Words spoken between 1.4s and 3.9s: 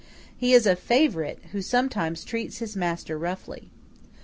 who sometimes treats his master roughly.